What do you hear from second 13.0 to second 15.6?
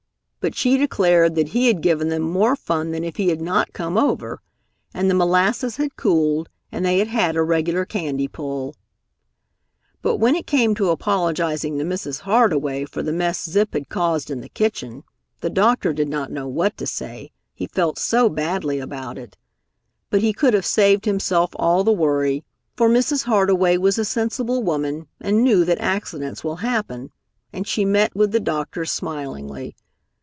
the mess Zip had caused in the kitchen, the